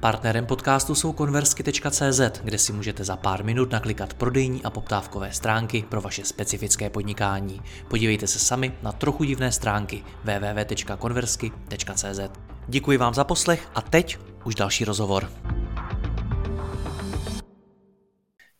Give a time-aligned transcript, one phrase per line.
[0.00, 5.84] Partnerem podcastu jsou konversky.cz, kde si můžete za pár minut naklikat prodejní a poptávkové stránky
[5.88, 7.60] pro vaše specifické podnikání.
[7.88, 12.20] Podívejte se sami na trochu divné stránky www.konversky.cz.
[12.68, 15.30] Děkuji vám za poslech a teď už další rozhovor.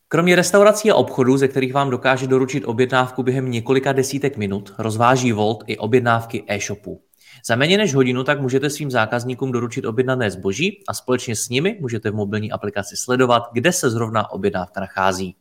[0.08, 5.32] Kromě restaurací a obchodů, ze kterých vám dokáže doručit objednávku během několika desítek minut, rozváží
[5.32, 7.07] Volt i objednávky e-shopů.
[7.46, 11.78] Za méně než hodinu tak můžete svým zákazníkům doručit objednané zboží a společně s nimi
[11.80, 15.36] můžete v mobilní aplikaci sledovat, kde se zrovna objednávka nachází.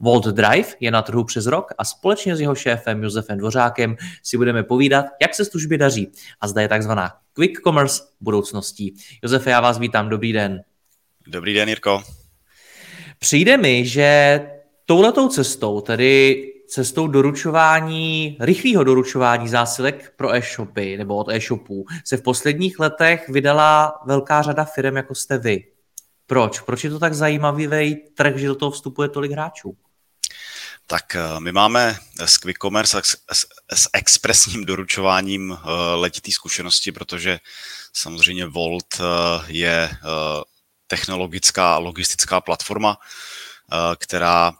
[0.00, 4.36] Volt Drive je na trhu přes rok a společně s jeho šéfem Josefem Dvořákem si
[4.36, 8.94] budeme povídat, jak se službě daří a zda je takzvaná quick commerce budoucností.
[9.22, 10.62] Josefe, já vás vítám, dobrý den.
[11.26, 12.02] Dobrý den, Jirko.
[13.18, 14.40] Přijde mi, že
[14.84, 22.22] touhletou cestou, tedy cestou doručování, rychlého doručování zásilek pro e-shopy nebo od e-shopů se v
[22.22, 25.64] posledních letech vydala velká řada firm, jako jste vy.
[26.26, 26.60] Proč?
[26.60, 29.76] Proč je to tak zajímavý trh, že do toho vstupuje tolik hráčů?
[30.86, 35.58] Tak eh, my máme s Quick Commerce a s, s expresním doručováním uh,
[35.94, 37.38] letitý zkušenosti, protože
[37.92, 39.06] samozřejmě Volt uh,
[39.46, 39.90] je
[40.86, 42.96] technologická logistická platforma,
[43.96, 44.52] která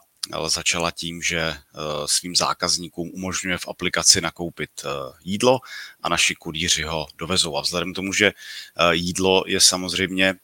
[0.47, 1.57] začala tím, že eh,
[2.05, 4.89] svým zákazníkům umožňuje v aplikaci nakoupit eh,
[5.23, 5.59] jídlo
[6.03, 7.57] a naši kurýři ho dovezou.
[7.57, 10.35] A vzhledem k tomu, že eh, jídlo je samozřejmě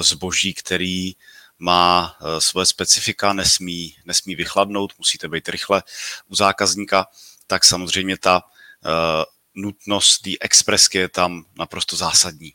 [0.00, 1.12] zboží, který
[1.58, 5.82] má svoje specifika, nesmí, nesmí vychladnout, musíte být rychle
[6.28, 7.06] u zákazníka,
[7.46, 8.42] tak samozřejmě ta
[9.54, 12.52] nutnost té expresky je tam naprosto zásadní,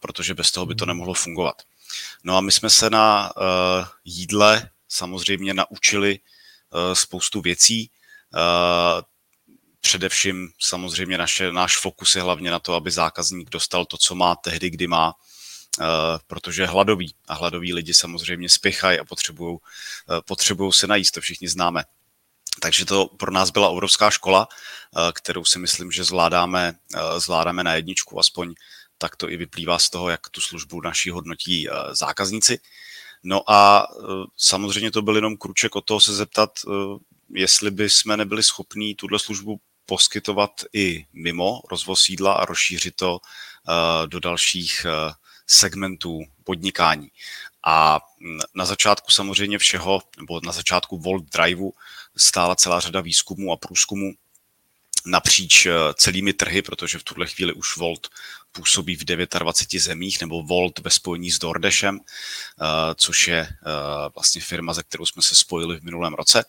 [0.00, 1.62] protože bez toho by to nemohlo fungovat.
[2.24, 3.32] No a my jsme se na
[4.04, 7.90] jídle samozřejmě naučili eh, spoustu věcí.
[8.34, 9.02] Eh,
[9.80, 14.36] především samozřejmě naše, náš fokus je hlavně na to, aby zákazník dostal to, co má
[14.36, 15.12] tehdy, kdy má,
[15.80, 15.84] eh,
[16.26, 19.58] protože je hladový a hladoví lidi samozřejmě spěchají a potřebují
[20.26, 21.84] potřebují se najíst, to všichni známe.
[22.60, 24.48] Takže to pro nás byla obrovská škola,
[25.12, 26.74] kterou si myslím, že zvládáme,
[27.18, 28.54] zvládáme na jedničku, aspoň
[28.98, 32.58] tak to i vyplývá z toho, jak tu službu naší hodnotí zákazníci.
[33.24, 34.02] No a e,
[34.36, 36.70] samozřejmě to byl jenom kruček od toho se zeptat, e,
[37.30, 43.18] jestli by jsme nebyli schopní tuhle službu poskytovat i mimo rozvoz jídla a rozšířit to
[43.18, 44.86] e, do dalších
[45.46, 47.08] segmentů podnikání.
[47.66, 48.00] A
[48.54, 51.72] na začátku samozřejmě všeho, nebo na začátku Volt Driveu
[52.16, 54.12] stála celá řada výzkumů a průzkumů
[55.06, 58.08] napříč celými trhy, protože v tuhle chvíli už Volt
[58.54, 63.56] působí v 29 zemích, nebo Volt ve spojení s DoorDashem, eh, což je eh,
[64.14, 66.44] vlastně firma, ze kterou jsme se spojili v minulém roce,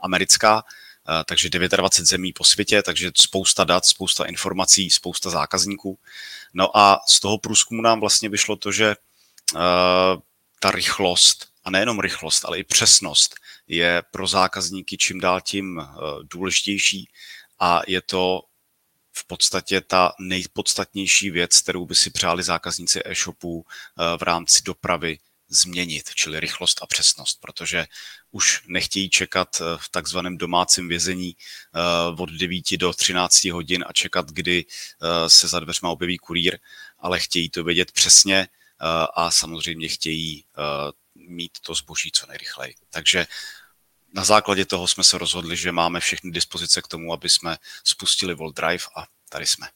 [0.00, 5.98] americká, eh, takže 29 zemí po světě, takže spousta dat, spousta informací, spousta zákazníků.
[6.54, 8.96] No a z toho průzkumu nám vlastně vyšlo to, že
[10.60, 13.34] ta rychlost, a nejenom rychlost, ale i přesnost
[13.68, 15.82] je pro zákazníky čím dál tím
[16.22, 17.08] důležitější
[17.58, 18.42] a je to
[19.12, 25.18] v podstatě ta nejpodstatnější věc, kterou by si přáli zákazníci e-shopů eh, v rámci dopravy
[25.48, 27.86] změnit, čili rychlost a přesnost, protože
[28.30, 33.92] už nechtějí čekat eh, v takzvaném domácím vězení eh, od 9 do 13 hodin a
[33.92, 34.64] čekat, kdy
[35.26, 36.58] se za dveřma objeví kurýr,
[36.98, 38.48] ale chtějí to vědět přesně
[39.14, 40.44] a samozřejmě chtějí
[41.14, 42.74] mít to zboží co nejrychleji.
[42.90, 43.26] Takže
[44.14, 48.34] na základě toho jsme se rozhodli, že máme všechny dispozice k tomu, aby jsme spustili
[48.34, 49.66] Volt Drive a tady jsme.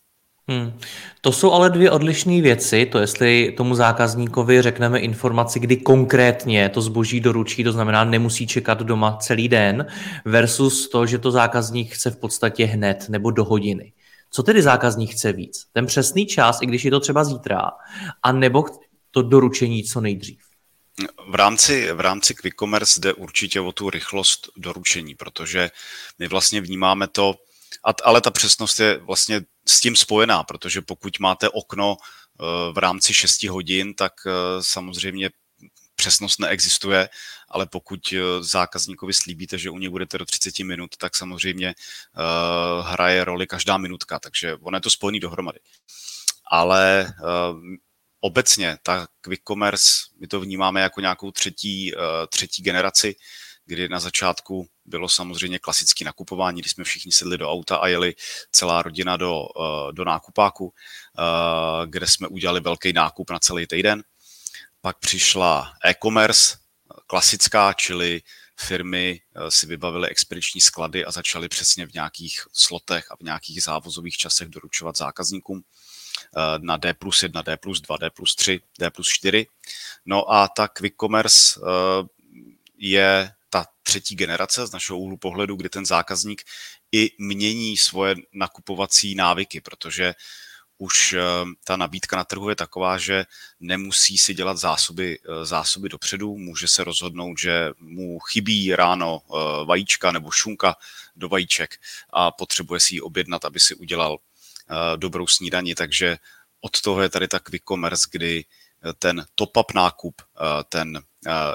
[0.49, 0.73] Hmm.
[1.21, 6.83] To jsou ale dvě odlišné věci, to jestli tomu zákazníkovi řekneme informaci, kdy konkrétně to
[6.83, 9.87] zboží doručí, to znamená nemusí čekat doma celý den,
[10.25, 13.93] versus to, že to zákazník chce v podstatě hned nebo do hodiny.
[14.31, 15.67] Co tedy zákazník chce víc?
[15.73, 17.71] Ten přesný čas, i když je to třeba zítra,
[18.23, 18.65] a nebo
[19.11, 20.50] to doručení co nejdřív?
[21.29, 25.71] V rámci, v rámci Quick Commerce jde určitě o tu rychlost doručení, protože
[26.19, 27.35] my vlastně vnímáme to,
[28.05, 33.15] ale ta přesnost je vlastně s tím spojená, protože pokud máte okno eh, v rámci
[33.15, 34.31] 6 hodin, tak eh,
[34.61, 35.31] samozřejmě
[35.95, 37.09] přesnost neexistuje,
[37.49, 41.75] ale pokud eh, zákazníkovi slíbíte, že u něj budete do 30 minut, tak samozřejmě
[42.83, 45.59] hraje roli každá minutka, takže ono je to spojený dohromady.
[46.51, 47.13] Ale
[48.21, 49.91] obecně ta quick commerce,
[50.21, 51.93] my to vnímáme jako nějakou třetí,
[52.29, 53.17] třetí generaci,
[53.67, 58.15] kdy na začátku bylo samozřejmě klasické nakupování, kdy jsme všichni sedli do auta a jeli
[58.53, 59.45] celá rodina do,
[59.93, 60.75] do nákupáku,
[61.87, 64.03] kde jsme udělali velký nákup na celý týden.
[64.81, 66.57] Pak přišla e-commerce,
[67.07, 68.23] klasická, čili
[68.61, 73.63] firmy eh, si vybavily expediční sklady a začaly přesně v nějakých slotech a v nějakých
[73.63, 75.71] závozových časech doručovat zákazníkům eh,
[76.59, 79.47] na D plus 1, D plus 2, D plus 3, D plus 4.
[80.07, 82.07] No a ta quick commerce eh,
[82.77, 86.43] je ta třetí generace z našeho úhlu pohledu, kdy ten zákazník
[86.93, 90.15] i mění svoje nakupovací návyky, protože
[90.81, 91.21] už eh,
[91.65, 93.25] ta nabídka na trhu je taková, že
[93.61, 99.65] nemusí si dělat zásoby, eh, zásoby dopředu, může se rozhodnout, že mu chybí ráno eh,
[99.65, 100.77] vajíčka nebo šunka
[101.17, 101.77] do vajíček
[102.11, 104.19] a potřebuje si ji objednat, aby si udělal
[104.97, 106.17] dobrou snídani, takže
[106.61, 108.45] od toho je tady ta quick commerce, kdy
[108.99, 110.23] ten top-up nákup,
[110.69, 111.03] ten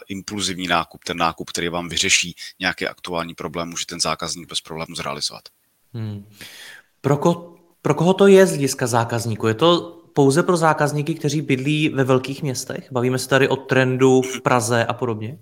[0.08, 4.96] impulzivní nákup, ten nákup, který vám vyřeší nějaký aktuální problém, může ten zákazník bez problému
[4.96, 5.44] zrealizovat.
[5.94, 6.30] Hmm.
[7.02, 9.48] Pro, ko- pro koho to je z hlediska zákazníků?
[9.48, 12.88] Je to pouze pro zákazníky, kteří bydlí ve velkých městech?
[12.92, 15.40] Bavíme se tady o trendu v Praze a podobně?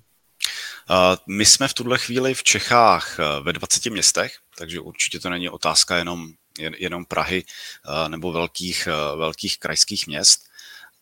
[1.27, 5.97] My jsme v tuhle chvíli v Čechách ve 20 městech, takže určitě to není otázka
[5.97, 6.29] jenom,
[6.59, 10.49] jenom Prahy e, nebo velkých, e, velkých krajských měst.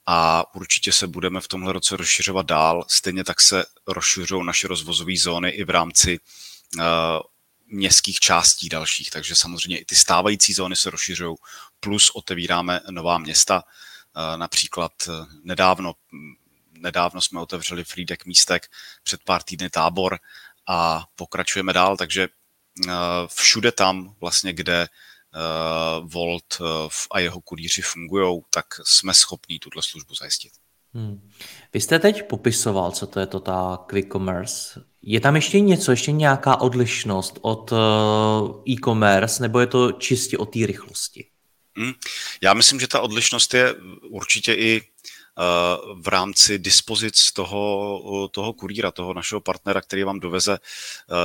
[0.05, 2.85] A určitě se budeme v tomhle roce rozšiřovat dál.
[2.87, 6.19] Stejně tak se rozšiřují naše rozvozové zóny i v rámci
[7.71, 11.35] městských částí dalších, takže samozřejmě i ty stávající zóny se rozšiřují,
[11.79, 15.11] plus otevíráme nová města, eh, například eh,
[15.43, 15.93] nedávno,
[16.71, 18.67] nedávno jsme otevřeli Frýdek místek,
[19.03, 20.19] před pár týdny tábor
[20.67, 22.27] a pokračujeme dál, takže
[22.87, 22.91] eh,
[23.27, 24.87] všude tam vlastně, kde
[26.01, 26.61] Volt
[27.11, 30.51] a jeho kurýři fungují, tak jsme schopní tuto službu zajistit.
[30.93, 31.29] Hmm.
[31.73, 34.83] Vy jste teď popisoval, co to je to ta quick commerce.
[35.01, 37.77] Je tam ještě něco, ještě nějaká odlišnost od uh,
[38.69, 41.27] e-commerce, nebo je to čistě o té rychlosti?
[41.77, 41.93] Hmm.
[42.41, 43.75] Já myslím, že ta odlišnost je
[44.09, 44.87] určitě i uh,
[46.01, 50.59] v rámci dispozic toho, toho kurýra, toho našeho partnera, který vám doveze,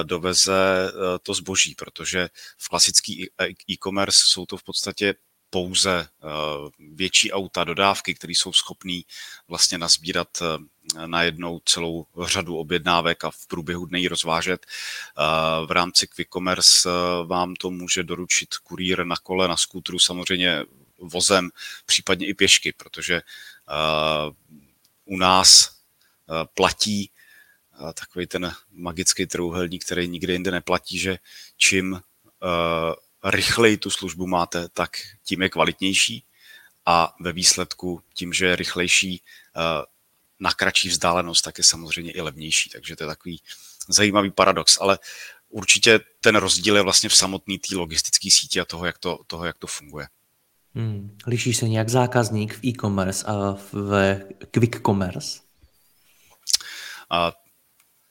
[0.02, 0.92] doveze
[1.22, 3.30] to zboží, protože v klasický
[3.70, 5.14] e-commerce jsou to v podstatě
[5.50, 6.26] pouze eh,
[6.78, 9.00] větší auta, dodávky, které jsou schopné
[9.48, 14.66] vlastně nazbírat eh, na jednou celou řadu objednávek a v průběhu dne ji rozvážet.
[14.66, 16.88] Eh, v rámci Quick Commerce
[17.26, 20.64] vám to může doručit kurýr na kole, na skútru, samozřejmě
[20.98, 21.50] vozem,
[21.86, 23.22] případně i pěšky, protože
[25.04, 25.76] u nás
[26.54, 27.10] platí
[27.94, 31.18] takový ten magický trouhelník, který nikde jinde neplatí, že
[31.56, 32.00] čím
[33.24, 34.90] rychleji tu službu máte, tak
[35.24, 36.24] tím je kvalitnější
[36.86, 39.22] a ve výsledku tím, že je rychlejší
[39.56, 39.60] eh,
[40.40, 42.70] na kratší vzdálenost, tak je samozřejmě i levnější.
[42.70, 43.42] Takže to je takový
[43.88, 44.78] zajímavý paradox.
[44.80, 44.98] Ale
[45.48, 49.44] určitě ten rozdíl je vlastně v samotné té logistické síti a toho, jak to, toho,
[49.44, 50.08] jak to funguje.
[50.76, 51.16] Hmm.
[51.26, 54.18] Liší se nějak zákazník v e-commerce a v
[54.50, 55.40] quick commerce?
[57.10, 57.32] A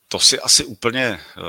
[0.08, 1.42] to si asi úplně eh,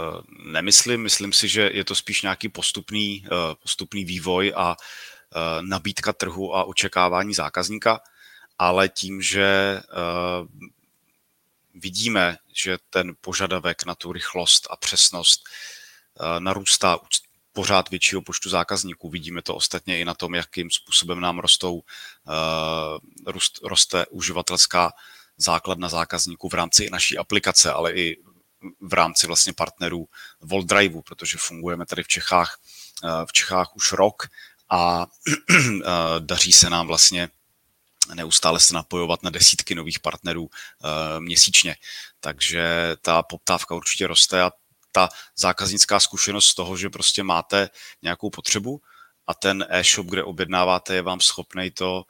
[0.46, 1.02] nemyslím.
[1.02, 6.54] Myslím si, že je to spíš nějaký postupný, eh, postupný vývoj a eh, nabídka trhu
[6.54, 8.00] a očekávání zákazníka,
[8.58, 9.80] ale tím, že
[11.74, 15.44] vidíme, že ten požadavek na tu rychlost a přesnost
[16.38, 16.98] narůstá
[17.56, 19.10] pořád většího počtu zákazníků.
[19.10, 21.82] Vidíme to ostatně i na tom, jakým způsobem nám rostou,
[23.26, 24.92] rost, roste uživatelská
[25.36, 28.16] základna zákazníků v rámci naší aplikace, ale i
[28.80, 30.08] v rámci vlastně partnerů
[30.40, 32.58] Volt Driveu, protože fungujeme tady v Čechách,
[33.04, 34.28] eh, v Čechách už rok
[34.70, 35.06] a
[35.50, 35.84] eh,
[36.20, 37.28] daří se nám vlastně
[38.14, 41.76] neustále se napojovat na desítky nových partnerů eh, měsíčně.
[42.20, 44.52] Takže ta poptávka určitě roste a
[44.96, 47.68] ta zákaznická zkušenost z toho, že prostě máte
[48.02, 48.80] nějakou potřebu
[49.26, 52.04] a ten e-shop, kde objednáváte, je vám schopný to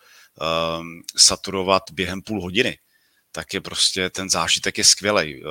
[0.78, 2.78] um, saturovat během půl hodiny
[3.36, 5.44] tak je prostě ten zážitek je skvělý.
[5.44, 5.48] Eh,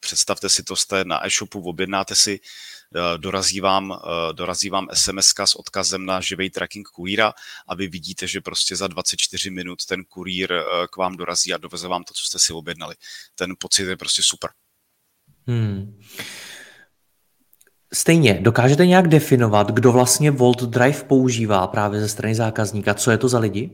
[0.00, 5.34] představte si to, jste na e-shopu, objednáte si, eh, dorazí vám, eh, dorazí vám SMS
[5.44, 7.32] s odkazem na živý tracking kurýra
[7.66, 10.54] a vy vidíte, že prostě za 24 minut ten kurýr
[10.92, 12.94] k vám dorazí a doveze vám to, co jste si objednali.
[13.34, 14.50] Ten pocit je prostě super.
[15.46, 16.00] Hmm.
[17.92, 22.94] Stejně, dokážete nějak definovat, kdo vlastně Volt Drive používá právě ze strany zákazníka?
[22.94, 23.70] Co je to za lidi?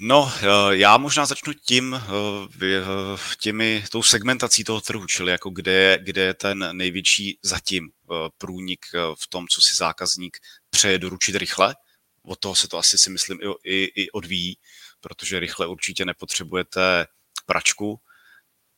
[0.00, 5.98] No, eh, já možná začnu tím, eh, těmi, tou segmentací toho trhu, čili jako kde
[6.02, 8.86] kde je ten největší zatím eh, průnik
[9.20, 10.38] v tom, co si zákazník
[10.70, 11.76] přeje doručit rychle.
[12.22, 14.58] Od toho se to asi si myslím i, i, i odvíjí.
[15.00, 17.06] protože rychle určitě nepotřebujete
[17.46, 18.00] pračku,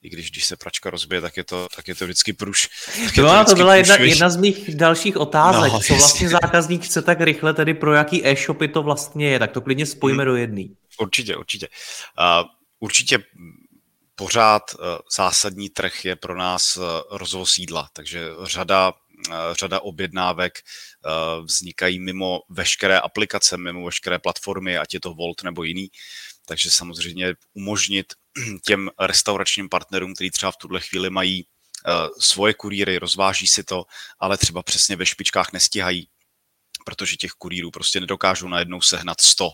[0.03, 2.69] i když když se pračka rozbije, tak je to, tak je to vždycky pruš.
[3.15, 5.73] To, no, to byla jedna, jedna z mých dalších otázek.
[5.73, 9.53] No, Co vlastně zákazník chce tak rychle, tedy pro jaký e-shopy to vlastně je, tak
[9.53, 10.33] to klidně spojíme hmm.
[10.33, 10.77] do jedný.
[11.01, 11.69] Určitě, určitě.
[12.19, 12.49] Uh,
[12.81, 13.19] určitě
[14.15, 14.85] pořád uh,
[15.17, 18.93] zásadní trh je pro nás uh, rozvoz sídla, takže řada
[19.53, 20.53] řada objednávek
[21.45, 25.89] vznikají mimo veškeré aplikace, mimo veškeré platformy, ať je to Volt nebo jiný.
[26.47, 28.07] Takže samozřejmě umožnit
[28.65, 31.47] těm restauračním partnerům, kteří třeba v tuhle chvíli mají
[32.19, 33.85] svoje kurýry, rozváží si to,
[34.19, 36.09] ale třeba přesně ve špičkách nestíhají,
[36.85, 39.51] protože těch kurýrů prostě nedokážou najednou sehnat 100.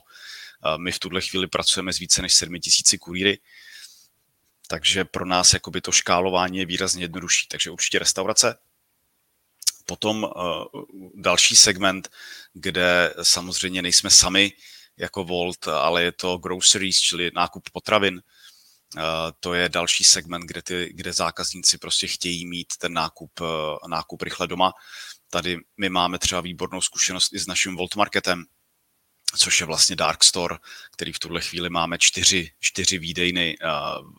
[0.76, 3.38] My v tuhle chvíli pracujeme s více než 7000 kurýry,
[4.68, 7.48] takže pro nás jakoby to škálování je výrazně jednodušší.
[7.48, 8.58] Takže určitě restaurace,
[9.86, 10.30] Potom uh,
[11.14, 12.10] další segment,
[12.52, 14.52] kde samozřejmě nejsme sami
[14.96, 18.22] jako Volt, ale je to groceries, čili nákup potravin.
[18.96, 19.02] Uh,
[19.40, 23.48] to je další segment, kde, ty, kde zákazníci prostě chtějí mít ten nákup, uh,
[23.88, 24.72] nákup rychle doma.
[25.30, 28.44] Tady my máme třeba výbornou zkušenost i s naším Volt Marketem,
[29.36, 30.56] což je vlastně Dark Store,
[30.92, 33.66] který v tuhle chvíli máme čtyři, čtyři výdejny eh,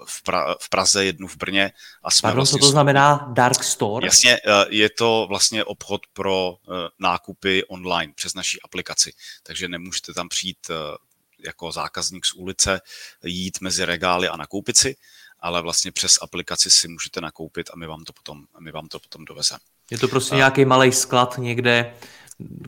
[0.05, 1.71] v, pra, v Praze, jednu v Brně.
[2.03, 4.07] A jsme Pardon, vlastně, co to znamená Dark Store?
[4.07, 10.13] Jasně, eh, je to vlastně obchod pro eh, nákupy online přes naší aplikaci, takže nemůžete
[10.13, 10.57] tam přijít
[11.45, 12.81] jako zákazník z ulice,
[13.23, 14.95] jít mezi regály a nakoupit si,
[15.39, 18.99] ale vlastně přes aplikaci si můžete nakoupit a my vám to potom, my vám to
[18.99, 19.59] potom dovezeme.
[19.91, 21.93] Je to prostě nějaký malý sklad někde,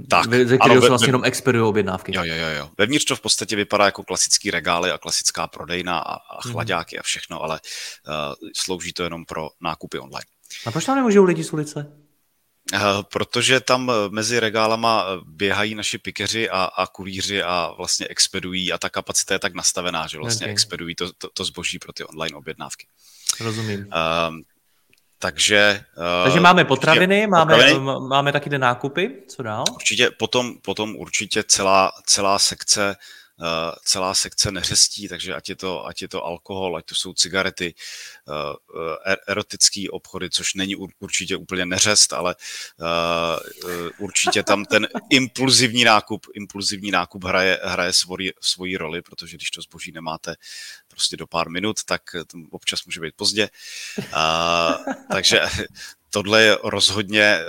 [0.10, 2.16] tak, ze kterého se vlastně ve, jenom expedují objednávky.
[2.16, 2.70] Jo, jo, jo, jo.
[2.78, 6.52] Vevnitř to v podstatě vypadá jako klasický regály a klasická prodejna a, a mhm.
[6.52, 7.00] chladáky hmm.
[7.00, 7.60] a všechno, ale
[8.08, 10.26] uh, slouží to jenom pro nákupy online.
[10.66, 12.09] A proč tam nemůžou lidi z ulice?
[12.74, 18.74] Uh, protože tam eh, mezi regálama běhají naši pikeři a, a kurýři a vlastně expedují
[18.74, 20.52] a ta kapacita je tak nastavená, že vlastně okay.
[20.52, 22.88] expedují to, to, to zboží pro ty online objednávky.
[23.40, 23.80] Rozumím.
[23.80, 24.36] Uh,
[25.20, 25.84] takže,
[26.24, 27.80] Takže máme potraviny, určitě, máme, potraviny.
[28.10, 29.64] máme taky ty nákupy, co dál?
[29.74, 32.96] Určitě, potom, potom určitě celá, celá sekce Eh,
[33.84, 37.74] celá sekce neřestí, takže ať je to, ať je to alkohol, ať to jsou cigarety,
[37.74, 38.34] eh,
[38.76, 42.36] eh, er, erotický obchody, což není určitě úplně neřest, ale
[43.98, 49.62] určitě tam ten impulzivní nákup, impulzivní nákup hraje, hraje svoji, svoji roli, protože když to
[49.62, 50.36] zboží nemáte
[50.88, 52.02] prostě do pár minut, tak
[52.52, 53.50] občas může být pozdě.
[55.12, 55.42] takže
[56.10, 57.40] tohle je rozhodně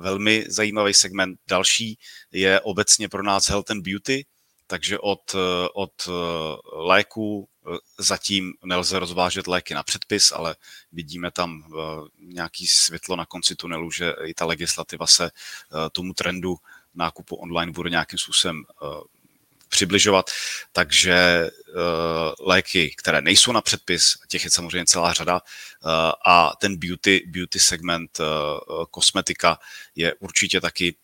[0.00, 1.38] velmi zajímavý segment.
[1.48, 1.98] Další
[2.32, 4.24] je obecně pro nás health and beauty,
[4.66, 6.12] takže od, eh, od eh,
[6.72, 10.56] léků eh, zatím nelze rozvážet léky na předpis, ale
[10.92, 11.64] vidíme tam
[12.18, 15.30] nějaký světlo na konci tunelu, že i ta legislativa se
[15.92, 16.56] tomu trendu
[16.94, 18.64] nákupu online bude nějakým způsobem
[19.68, 20.30] přibližovat.
[20.72, 21.50] Takže
[22.40, 25.40] léky, které nejsou na předpis, těch je samozřejmě celá řada,
[26.26, 28.18] a ten beauty, beauty segment
[28.90, 29.58] kosmetika
[29.94, 30.96] je určitě taky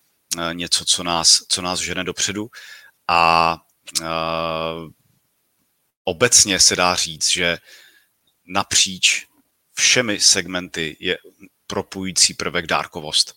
[0.52, 2.50] něco, co nás, co nás žene dopředu.
[3.12, 3.56] A
[4.00, 4.90] uh,
[6.04, 7.58] obecně se dá říct, že
[8.46, 9.26] napříč
[9.74, 11.18] všemi segmenty je
[11.66, 13.34] propojující prvek dárkovost.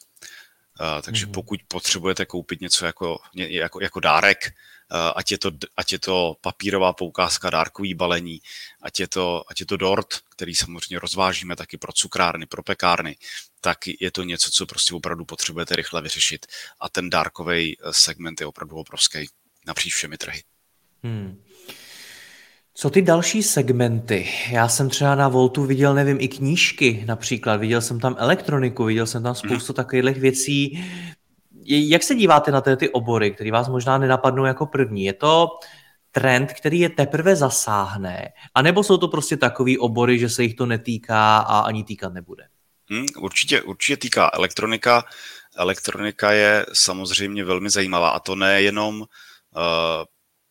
[0.79, 1.31] Uh, takže mm-hmm.
[1.31, 6.35] pokud potřebujete koupit něco jako, jako, jako dárek, uh, ať, je to, ať je to
[6.41, 8.41] papírová poukázka, dárkový balení,
[8.81, 13.17] ať je, to, ať je to dort, který samozřejmě rozvážíme taky pro cukrárny, pro pekárny,
[13.61, 16.45] tak je to něco, co prostě opravdu potřebujete rychle vyřešit.
[16.79, 19.27] A ten dárkový segment je opravdu obrovský
[19.67, 20.43] napříč všemi trhy.
[21.03, 21.41] Hmm.
[22.73, 24.29] Co ty další segmenty?
[24.49, 29.05] Já jsem třeba na Voltu viděl, nevím, i knížky například, viděl jsem tam elektroniku, viděl
[29.05, 29.75] jsem tam spoustu hmm.
[29.75, 30.85] takových věcí.
[31.65, 35.05] Jak se díváte na ty, ty obory, které vás možná nenapadnou jako první?
[35.05, 35.49] Je to
[36.11, 38.29] trend, který je teprve zasáhne?
[38.55, 42.13] A nebo jsou to prostě takový obory, že se jich to netýká a ani týkat
[42.13, 42.43] nebude?
[42.89, 45.03] Hmm, určitě, určitě týká elektronika.
[45.57, 49.05] Elektronika je samozřejmě velmi zajímavá a to nejenom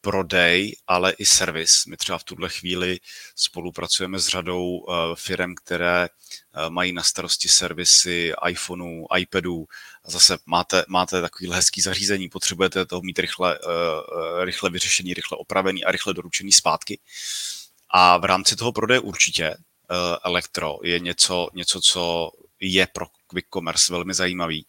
[0.00, 1.86] prodej, ale i servis.
[1.86, 2.98] My třeba v tuhle chvíli
[3.36, 9.64] spolupracujeme s řadou uh, firm, které uh, mají na starosti servisy iPhoneů, iPadů.
[10.06, 13.58] Zase máte, máte takový hezký zařízení, potřebujete toho mít rychle,
[14.42, 17.00] rychle vyřešený, rychle opravený a rychle doručený zpátky.
[17.90, 19.56] A v rámci toho prodeje určitě
[20.24, 22.30] elektro je něco, něco, co
[22.60, 24.66] je pro quick commerce velmi zajímavý,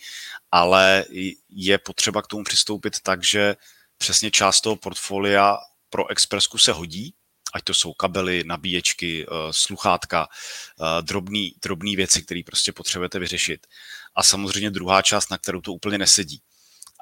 [0.52, 1.06] ale
[1.50, 3.56] je potřeba k tomu přistoupit tak, že
[3.98, 5.58] přesně část toho portfolia
[5.90, 7.14] pro Expressku se hodí,
[7.54, 13.68] ať to jsou kabely, nabíječky, eh, sluchátka, eh, drobný, drobný věci, které prostě potřebujete vyřešit.
[14.16, 16.42] A samozřejmě druhá část, na kterou to úplně nesedí.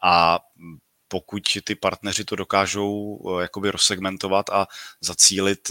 [0.04, 0.40] A
[1.08, 4.68] pokud ty partneři to dokážou jakoby rozsegmentovat a
[5.02, 5.70] zacílit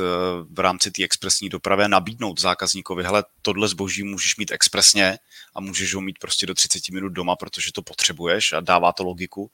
[0.50, 5.18] v rámci té expresní dopravy nabídnout zákazníkovi, hele, tohle zboží můžeš mít expresně
[5.54, 9.04] a můžeš ho mít prostě do 30 minut doma, protože to potřebuješ a dává to
[9.04, 9.50] logiku,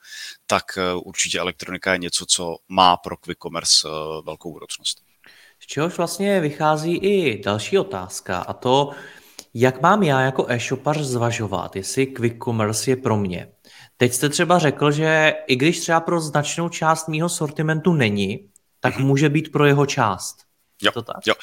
[0.46, 0.64] tak
[1.04, 3.88] určitě elektronika je něco, co má pro quick commerce
[4.24, 5.02] velkou budoucnost.
[5.60, 8.90] Z čehož vlastně vychází i další otázka a to,
[9.54, 13.48] jak mám já jako e-shopař zvažovat, jestli quick commerce je pro mě.
[13.96, 18.48] Teď jste třeba řekl, že i když třeba pro značnou část mýho sortimentu není,
[18.80, 19.04] tak mm-hmm.
[19.04, 20.47] může být pro jeho část.
[20.82, 21.16] Jo, to tak?
[21.26, 21.34] jo.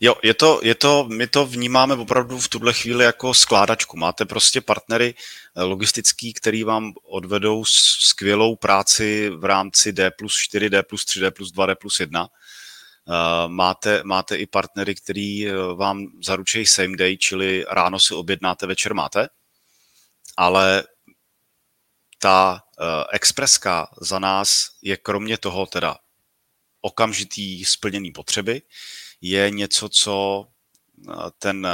[0.00, 3.96] jo je, to, je to, my to vnímáme opravdu v tuhle chvíli jako skládačku.
[3.96, 5.14] Máte prostě partnery
[5.56, 7.64] eh, logistický, který vám odvedou
[7.98, 12.00] skvělou práci v rámci D plus 4, D plus 3, D plus 2, D plus
[12.00, 12.28] 1
[13.08, 18.66] Eh, máte, máte i partnery, který eh, vám zaručí same day, čili ráno si objednáte,
[18.66, 19.28] večer máte,
[20.36, 20.84] ale
[22.18, 22.62] ta
[23.12, 25.96] expreska za nás je kromě toho teda
[26.80, 28.62] okamžitý splněný potřeby,
[29.20, 30.46] je něco, co
[31.38, 31.68] ten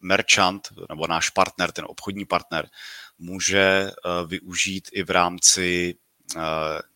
[0.00, 2.68] merchant nebo náš partner, ten obchodní partner,
[3.18, 3.90] může
[4.26, 5.94] využít i v rámci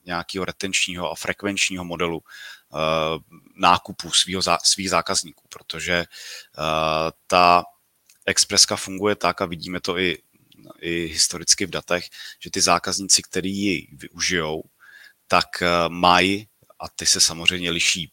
[0.07, 2.23] nějakého retenčního a frekvenčního modelu
[2.75, 3.19] Eh,
[3.57, 6.07] nákupů svýho, svých zákazníků, protože eh,
[7.27, 7.65] ta
[8.27, 10.19] expreska funguje tak a vidíme to i,
[10.81, 12.05] i historicky v datech,
[12.39, 14.63] že ty zákazníci, kteří ji využijou,
[15.27, 16.49] tak eh, mají,
[16.81, 18.11] a ty se samozřejmě liší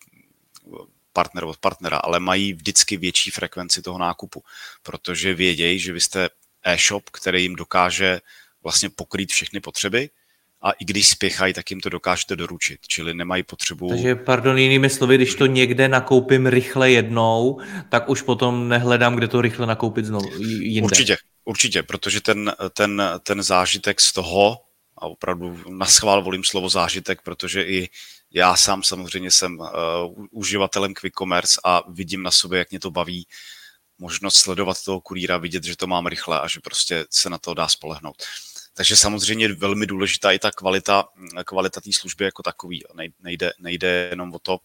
[1.13, 4.43] partner od partnera, ale mají vždycky větší frekvenci toho nákupu,
[4.83, 6.29] protože vědějí, že vy jste
[6.63, 8.21] e-shop, který jim dokáže
[8.63, 10.09] vlastně pokrýt všechny potřeby,
[10.61, 13.89] a i když spěchají, tak jim to dokážete doručit, čili nemají potřebu...
[13.89, 19.27] Takže, pardon, jinými slovy, když to někde nakoupím rychle jednou, tak už potom nehledám, kde
[19.27, 20.85] to rychle nakoupit znovu jinde.
[20.85, 24.57] Určitě, určitě, protože ten, ten, ten zážitek z toho,
[24.97, 27.89] a opravdu na schvál volím slovo zážitek, protože i
[28.31, 29.67] já sám samozřejmě jsem uh,
[30.31, 33.27] uživatelem quick commerce a vidím na sobě, jak mě to baví,
[33.97, 37.53] možnost sledovat toho kurýra, vidět, že to mám rychle a že prostě se na to
[37.53, 38.23] dá spolehnout.
[38.73, 41.05] Takže samozřejmě velmi důležitá i ta kvalita,
[41.45, 42.83] kvalita té služby jako takový.
[43.19, 44.59] Nejde, nejde jenom o to,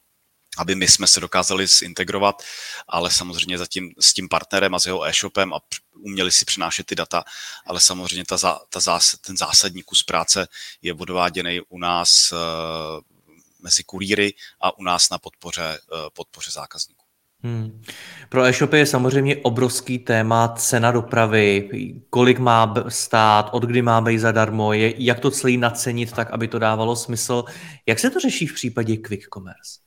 [0.59, 2.43] aby my jsme se dokázali zintegrovat,
[2.89, 5.61] ale samozřejmě zatím s tím partnerem a s jeho e-shopem a
[5.93, 7.25] uměli si přinášet ty data,
[7.67, 10.49] ale samozřejmě ta, ta ten zásadní kus práce
[10.83, 12.39] je odváděný u nás uh,
[13.63, 17.05] mezi kurýry a u nás na podpoře, uh, podpoře zákazníků.
[17.45, 17.83] Hmm.
[18.29, 21.69] Pro e-shopy je samozřejmě obrovský téma cena dopravy,
[22.11, 26.49] kolik má stát, od kdy má být zadarmo, je, jak to celý nacenit tak, aby
[26.49, 27.45] to dávalo smysl.
[27.87, 29.81] Jak se to řeší v případě quick commerce?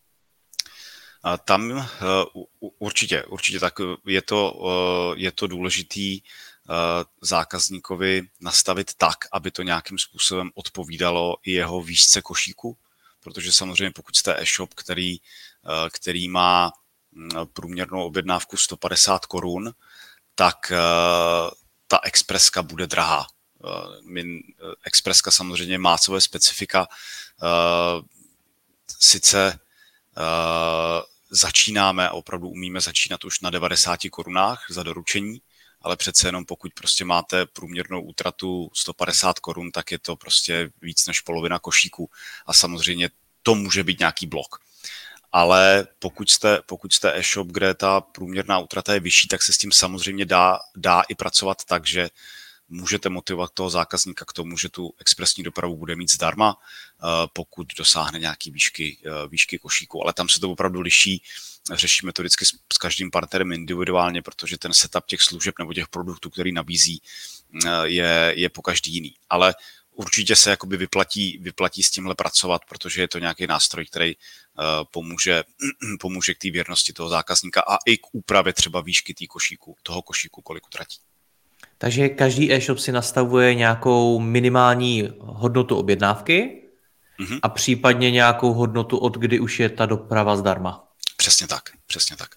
[1.23, 2.43] A tam uh,
[2.79, 3.73] určitě, určitě tak
[4.05, 6.21] je to, uh, je to důležitý
[7.21, 12.77] zákazníkovi nastavit tak, aby to nějakým způsobem odpovídalo i jeho výšce košíku,
[13.25, 15.17] protože samozřejmě pokud jste e-shop, který,
[15.91, 16.71] který má
[17.53, 19.73] průměrnou objednávku 150 korun,
[20.35, 20.77] tak eh,
[21.87, 23.27] ta expreska bude drahá.
[23.65, 24.23] Eh, eh,
[24.83, 26.87] expreska samozřejmě má své specifika.
[28.99, 29.59] Sice
[31.29, 35.41] začínáme opravdu umíme začínat už na 90 korunách za doručení,
[35.85, 41.07] ale přece jenom pokud prostě máte průměrnou útratu 150 korun, tak je to prostě víc
[41.07, 42.09] než polovina košíku.
[42.45, 43.09] A samozřejmě
[43.43, 44.59] to může být nějaký blok.
[45.31, 49.57] Ale pokud jste, pokud jste e-shop, kde ta průměrná útrata je vyšší, tak se s
[49.57, 52.09] tím samozřejmě dá, dá i pracovat tak, že
[52.69, 57.67] můžete motivovat toho zákazníka k tomu, že tu expresní dopravu bude mít zdarma, eh, pokud
[57.77, 60.03] dosáhne nějaký výšky, eh, výšky košíku.
[60.03, 61.23] Ale tam se to opravdu liší.
[61.73, 66.29] Řešíme to vždycky s každým partnerem individuálně, protože ten setup těch služeb nebo těch produktů,
[66.29, 67.01] který nabízí,
[67.65, 69.15] eh, je, je po každý jiný.
[69.29, 69.55] Ale
[69.91, 74.13] určitě se jakoby vyplatí, vyplatí s tímhle pracovat, protože je to nějaký nástroj, který
[74.91, 75.43] pomůže,
[75.99, 80.01] pomůže k té věrnosti toho zákazníka a i k úpravě třeba výšky tý košíku, toho
[80.01, 80.97] košíku, kolik utratí.
[81.77, 86.61] Takže každý e-shop si nastavuje nějakou minimální hodnotu objednávky
[87.19, 87.39] mm-hmm.
[87.41, 90.87] a případně nějakou hodnotu, od kdy už je ta doprava zdarma.
[91.17, 92.29] Přesně tak, přesně tak.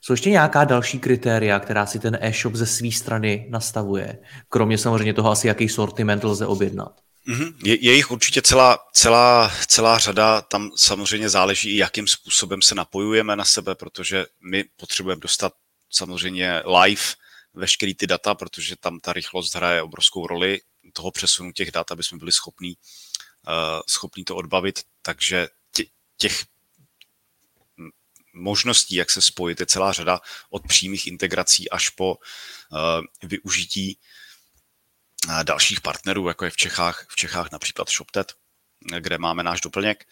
[0.00, 4.18] Jsou ještě nějaká další kritéria, která si ten e-shop ze své strany nastavuje?
[4.48, 6.92] Kromě samozřejmě toho asi, jaký sortiment lze objednat.
[7.28, 7.54] Mm-hmm.
[7.64, 12.74] Je, je jich určitě celá, celá, celá řada, tam samozřejmě záleží i jakým způsobem se
[12.74, 15.52] napojujeme na sebe, protože my potřebujeme dostat
[15.90, 17.02] samozřejmě live
[17.54, 20.60] veškerý ty data, protože tam ta rychlost hraje obrovskou roli
[20.92, 22.76] toho přesunu těch dat, aby jsme byli schopní,
[23.48, 25.48] uh, schopní to odbavit, takže
[26.16, 26.44] těch
[28.32, 32.78] možností, jak se spojit, je celá řada od přímých integrací až po uh,
[33.22, 33.98] využití
[35.42, 38.32] dalších partnerů, jako je v Čechách, v Čechách například ShopTet,
[38.98, 40.04] kde máme náš doplněk,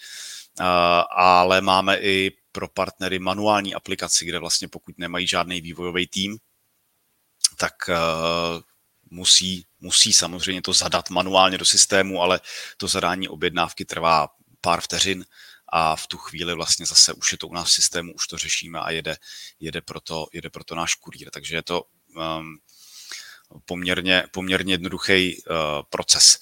[1.10, 6.38] ale máme i pro partnery manuální aplikaci, kde vlastně pokud nemají žádný vývojový tým,
[7.62, 7.90] tak
[9.10, 12.40] musí, musí samozřejmě to zadat manuálně do systému, ale
[12.76, 14.28] to zadání objednávky trvá
[14.60, 15.24] pár vteřin
[15.68, 18.38] a v tu chvíli vlastně zase už je to u nás v systému, už to
[18.38, 19.16] řešíme a jede,
[19.60, 21.30] jede, proto, jede proto náš kurýr.
[21.30, 21.82] Takže je to
[22.16, 22.58] um,
[23.64, 25.56] poměrně, poměrně jednoduchý uh,
[25.90, 26.38] proces.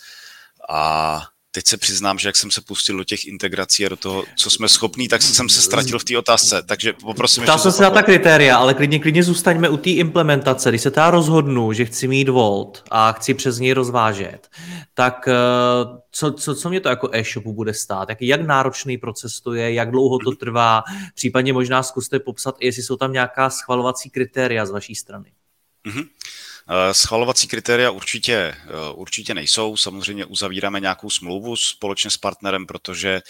[0.69, 4.25] A teď se přiznám, že jak jsem se pustil do těch integrací a do toho,
[4.37, 7.83] co jsme schopní, tak jsem se ztratil v té otázce, takže poprosím Ptal jsem se
[7.83, 10.69] na ta kritéria, ale klidně, klidně zůstaňme u té implementace.
[10.69, 14.49] Když se teda rozhodnu, že chci mít Volt a chci přes něj rozvážet,
[14.95, 15.35] tak eh,
[16.11, 18.09] co, co, co mě to jako e-shopu bude stát?
[18.09, 20.83] Jak, jak náročný proces to je, jak dlouho to trvá?
[21.15, 25.33] Případně možná zkuste popsat, jestli jsou tam nějaká schvalovací kritéria z vaší strany.
[25.87, 26.07] Mm-hmm.
[26.73, 28.57] Eh, schvalovací kritéria určitě, eh,
[28.95, 29.77] určitě nejsou.
[29.77, 33.23] Samozřejmě uzavíráme nějakou smlouvu společně s partnerem, protože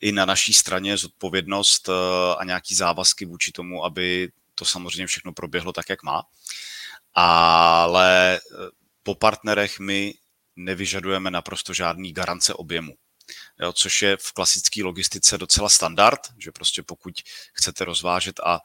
[0.00, 1.92] i na naší straně je zodpovědnost eh,
[2.38, 6.22] a nějaký závazky vůči tomu, aby to samozřejmě všechno proběhlo tak, jak má.
[7.14, 8.40] Ale
[9.02, 10.14] po partnerech my
[10.56, 12.94] nevyžadujeme naprosto žádný garance objemu
[13.60, 17.14] jo, což je v klasické logistice docela standard, že prostě pokud
[17.52, 18.60] chcete rozvážet a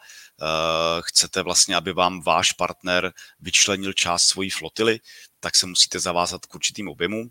[1.02, 5.00] chcete vlastně, aby vám váš partner vyčlenil část svojí flotily,
[5.40, 7.30] tak se musíte zavázat k určitým objemům.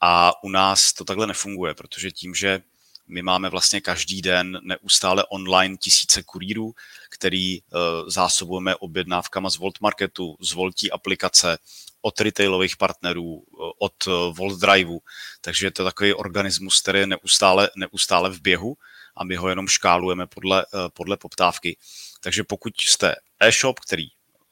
[0.00, 2.62] A u nás to takhle nefunguje, protože tím, že
[3.06, 6.74] my máme vlastně každý den neustále online tisíce kurýrů,
[7.10, 11.58] který uh, zásobujeme objednávkama z Volt Marketu, z Voltí aplikace,
[12.04, 13.44] od retailových partnerů,
[13.78, 15.00] od eh, Volt Driveu,
[15.40, 18.76] takže je to takový organismus, který je neustále, neustále v běhu
[19.16, 21.76] a my ho jenom škálujeme podle, eh, podle poptávky.
[22.20, 24.06] Takže pokud jste e-shop, který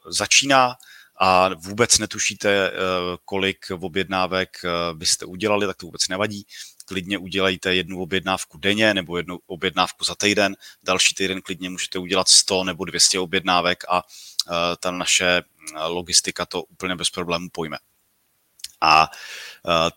[0.07, 0.77] začíná
[1.21, 2.73] a vůbec netušíte, eh,
[3.25, 4.57] kolik objednávek
[4.93, 6.47] byste udělali, tak to vůbec nevadí.
[6.85, 10.57] Klidně udělejte jednu objednávku denně nebo jednu objednávku za týden.
[10.83, 14.03] Další týden klidně můžete udělat 100 nebo 200 objednávek a
[14.81, 15.43] ta naše
[15.87, 17.79] logistika to úplně bez problémů pojme.
[18.81, 19.11] A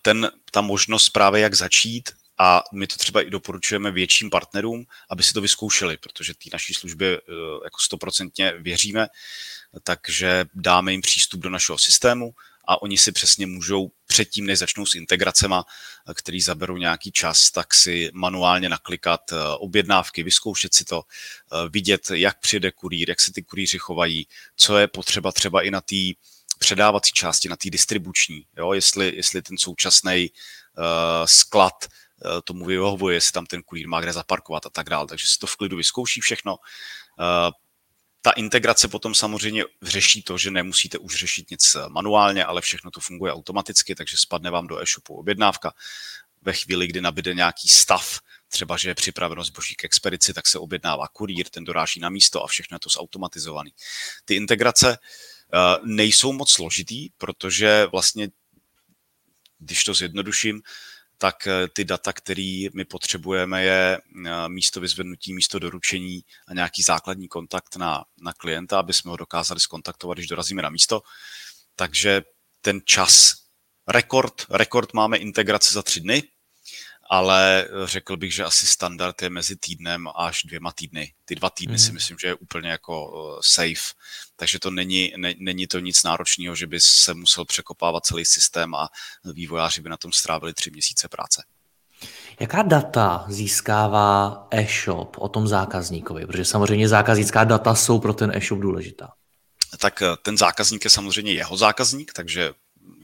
[0.02, 5.24] ten, ta možnost právě jak začít, a my to třeba i doporučujeme větším partnerům, aby
[5.24, 7.20] si to vyzkoušeli, protože té naší službě e,
[7.64, 9.08] jako stoprocentně věříme,
[9.84, 12.34] takže dáme jim přístup do našeho systému
[12.68, 15.66] a oni si přesně můžou předtím, než začnou s integracema,
[16.14, 22.12] který zaberou nějaký čas, tak si manuálně naklikat e, objednávky, vyzkoušet si to, e, vidět,
[22.14, 25.96] jak přijde kurýr, jak se ty kurýři chovají, co je potřeba třeba i na té
[26.60, 28.74] předávací části, na té distribuční, jo?
[28.74, 30.30] Jestli, jestli ten současný
[30.78, 30.84] uh,
[31.26, 31.86] sklad
[32.44, 35.08] tomu vyhovuje, jestli tam ten kurýr má kde zaparkovat a tak dále.
[35.08, 36.56] Takže si to v klidu vyzkouší všechno.
[36.56, 37.52] Uh,
[38.22, 43.00] ta integrace potom samozřejmě řeší to, že nemusíte už řešit nic manuálně, ale všechno to
[43.00, 45.74] funguje automaticky, takže spadne vám do e-shopu objednávka.
[46.42, 50.60] Ve chvíli, kdy nabide nějaký stav, třeba, že je připraveno zboží k expedici, tak se
[50.60, 53.74] objednává kurýr, ten doráží na místo a všechno je to zautomatizovaný.
[54.26, 54.98] Ty integrace
[55.54, 58.30] Eh, nejsou moc složitý, protože vlastně,
[59.60, 60.62] když to zjednoduším,
[61.26, 66.82] tak eh, ty data, které my potřebujeme, je eh, místo vyzvednutí, místo doručení a nějaký
[66.82, 71.02] základní kontakt na, na klienta, aby jsme ho dokázali skontaktovat, když dorazíme na místo.
[71.76, 72.22] Takže
[72.62, 73.34] ten čas,
[73.88, 76.24] rekord, rekord máme integrace za tři dny,
[77.10, 81.14] ale řekl bych, že asi standard je mezi týdnem až dvěma týdny.
[81.26, 81.80] Ty dva týdny mm.
[81.80, 81.94] si mhm.
[81.94, 83.94] myslím, že je úplně jako uh, safe,
[84.36, 88.76] takže to není, ne, není to nic náročného, že by se musel překopávat celý systém
[88.76, 88.90] a
[89.24, 91.44] vývojáři by na tom strávili tři měsíce práce.
[92.40, 96.26] Jaká data získává e-shop o tom zákazníkovi?
[96.26, 99.14] Protože samozřejmě zákaznická data jsou pro ten e-shop důležitá.
[99.80, 102.54] Tak eh, ten zákazník je samozřejmě jeho zákazník, takže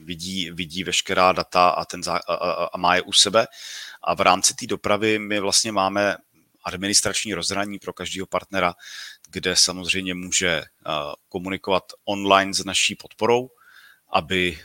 [0.04, 3.46] vidí, vidí veškerá data a, ten zá, a, a, a má je u sebe.
[4.04, 6.16] A v rámci té dopravy my vlastně máme
[6.64, 8.74] administrační rozhraní pro každého partnera,
[9.28, 10.62] kde samozřejmě může
[11.28, 13.50] komunikovat online s naší podporou,
[14.12, 14.58] aby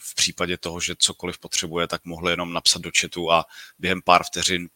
[0.00, 3.44] v případě toho, že cokoliv potřebuje, tak mohl jenom napsat do chatu a
[3.78, 4.68] během pár vteřin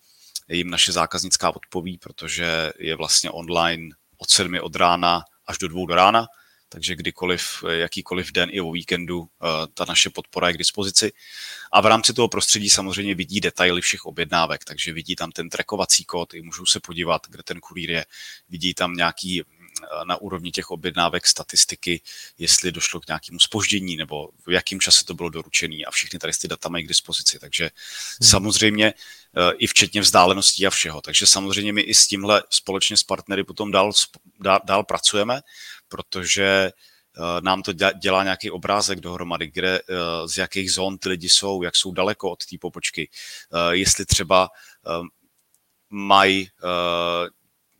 [0.49, 5.87] jim naše zákaznická odpoví, protože je vlastně online od 7 od rána až do 2
[5.87, 6.27] do rána
[6.73, 11.13] takže kdykoliv, jakýkoliv den i o víkendu eh, ta naše podpora je k dispozici.
[11.73, 16.05] A v rámci toho prostředí samozřejmě vidí detaily všech objednávek, takže vidí tam ten trackovací
[16.05, 18.05] kód, i můžou se podívat, kde ten kurýr je,
[18.49, 19.60] vidí tam nějaký eh,
[20.05, 22.01] na úrovni těch objednávek statistiky,
[22.39, 26.33] jestli došlo k nějakému spoždění nebo v jakém čase to bylo doručené a všechny tady
[26.43, 27.39] ty data mají k dispozici.
[27.39, 28.29] Takže hmm.
[28.29, 31.01] samozřejmě eh, i včetně vzdáleností a všeho.
[31.01, 33.93] Takže samozřejmě my i s tímhle společně s partnery potom dál,
[34.41, 35.41] dál, dál pracujeme
[35.91, 36.73] protože
[37.41, 39.81] nám to dělá nějaký obrázek dohromady, kde,
[40.27, 43.11] z jakých zón ty lidi jsou, jak jsou daleko od té pobočky,
[43.71, 44.49] jestli třeba
[45.91, 46.49] mají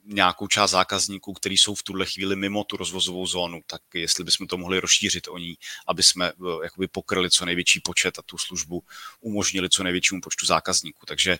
[0.05, 4.47] nějakou část zákazníků, kteří jsou v tuhle chvíli mimo tu rozvozovou zónu, tak jestli bychom
[4.47, 5.55] to mohli rozšířit o ní,
[5.87, 8.85] aby jsme eh, jakoby pokryli co největší počet a tu službu
[9.21, 11.07] umožnili co největšímu počtu zákazníků.
[11.07, 11.39] Takže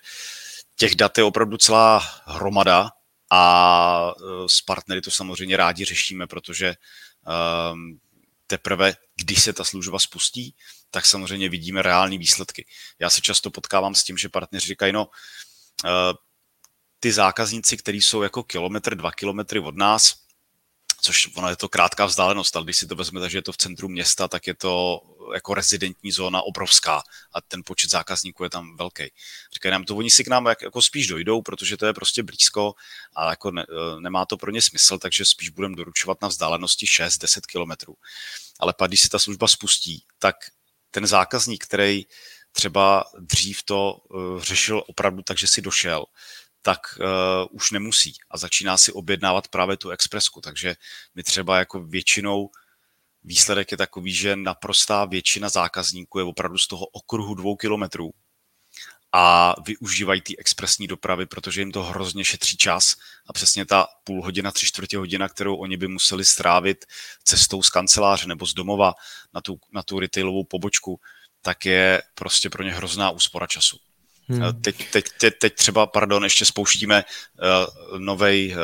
[0.77, 2.91] těch dat je opravdu celá hromada
[3.31, 6.75] a eh, s partnery to samozřejmě rádi řešíme, protože
[7.73, 8.01] um,
[8.47, 10.55] teprve, když se ta služba spustí,
[10.91, 12.67] tak samozřejmě vidíme reální výsledky.
[12.99, 15.91] Já se často potkávám s tím, že partneři říkají, no, uh,
[17.01, 20.15] ty zákazníci, kteří jsou jako kilometr, dva kilometry od nás,
[21.01, 23.57] což ono je to krátká vzdálenost, ale když si to vezmete, že je to v
[23.57, 25.01] centru města, tak je to
[25.35, 29.03] jako rezidentní zóna obrovská a ten počet zákazníků je tam velký.
[29.55, 32.75] Říkají nám to, oni si k nám jako spíš dojdou, protože to je prostě blízko
[33.17, 33.67] a jako ne,
[34.01, 37.95] nemá to pro ně smysl, takže spíš budeme doručovat na vzdálenosti 6-10 kilometrů.
[38.59, 40.37] Ale pak, když se ta služba spustí, tak
[40.91, 42.07] ten zákazník, který
[42.53, 46.05] třeba dřív to uh, řešil opravdu tak, že si došel,
[46.63, 47.07] tak uh,
[47.51, 50.41] už nemusí a začíná si objednávat právě tu expresku.
[50.41, 50.77] Takže
[51.15, 52.51] my třeba jako většinou
[53.25, 58.11] výsledek je takový, že naprostá většina zákazníků je opravdu z toho okruhu dvou kilometrů
[59.13, 62.95] a využívají ty expresní dopravy, protože jim to hrozně šetří čas
[63.27, 66.85] a přesně ta půl hodina, tři čtvrtě hodina, kterou oni by museli strávit
[67.25, 68.95] cestou z kanceláře nebo z domova
[69.35, 71.01] na tu, na tu retailovou pobočku,
[71.43, 73.79] tak je prostě pro ně hrozná úspora času.
[74.29, 74.43] Hmm.
[74.43, 78.55] Eh, teď, teď, teď, teď třeba, pardon, ještě spouštíme uh, nový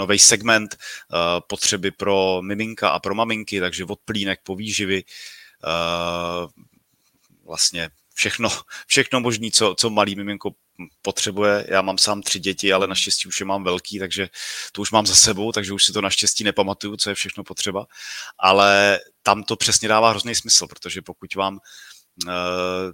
[0.00, 5.04] uh, segment uh, potřeby pro miminka a pro maminky, takže od plínek po výživy,
[5.64, 6.50] uh,
[7.46, 8.48] vlastně všechno,
[8.86, 10.50] všechno možné, co, co malý miminko
[11.02, 11.66] potřebuje.
[11.68, 14.28] Já mám sám tři děti, ale naštěstí už je mám velký, takže
[14.72, 17.86] to už mám za sebou, takže už si to naštěstí nepamatuju, co je všechno potřeba.
[18.38, 21.58] Ale tam to přesně dává hrozný smysl, protože pokud vám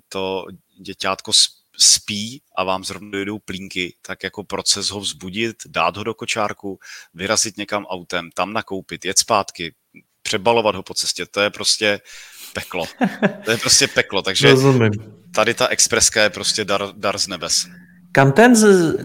[0.09, 0.47] to
[0.81, 1.33] děťátko
[1.79, 6.79] spí a vám zrovna dojdou plínky, tak jako proces ho vzbudit, dát ho do kočárku,
[7.15, 9.75] vyrazit někam autem, tam nakoupit, jet zpátky,
[10.23, 12.01] přebalovat ho po cestě, to je prostě
[12.53, 12.87] peklo.
[13.45, 14.91] To je prostě peklo, takže Rozumím.
[15.35, 17.67] tady ta expreska je prostě dar, dar z nebes.
[18.19, 18.55] Kam ten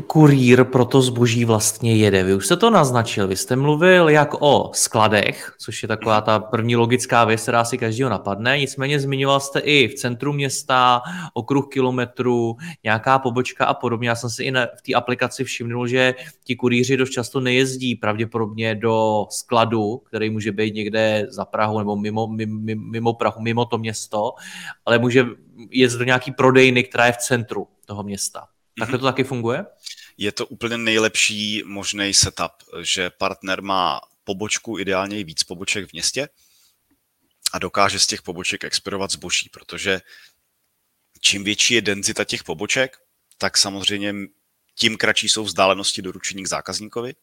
[0.07, 2.23] kurýr pro to zboží vlastně jede?
[2.23, 6.39] Vy už jste to naznačil, vy jste mluvil jak o skladech, což je taková ta
[6.39, 11.01] první logická věc, která si každého napadne, nicméně zmiňoval jste i v centru města,
[11.33, 14.09] okruh kilometrů, nějaká pobočka a podobně.
[14.09, 17.95] Já jsem si i na, v té aplikaci všimnul, že ti kurýři dost často nejezdí
[17.95, 23.65] pravděpodobně do skladu, který může být někde za Prahu nebo mimo, mimo, mimo Prahu, mimo
[23.65, 24.33] to město,
[24.85, 25.25] ale může
[25.69, 28.47] jezdit do nějaký prodejny, která je v centru toho města.
[28.79, 29.65] Takhle to taky funguje?
[30.17, 35.93] Je to úplně nejlepší možný setup, že partner má pobočku, ideálně i víc poboček v
[35.93, 36.29] městě
[37.53, 40.01] a dokáže z těch poboček expirovat zboží, protože
[41.21, 42.97] čím větší je denzita těch poboček,
[43.37, 44.13] tak samozřejmě
[44.75, 47.15] tím kratší jsou vzdálenosti doručení k zákazníkovi,